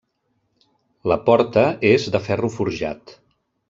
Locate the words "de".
2.19-2.25